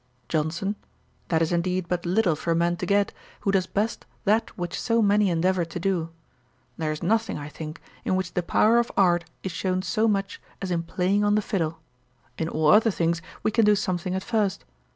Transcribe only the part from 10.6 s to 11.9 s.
in playing on the fiddle.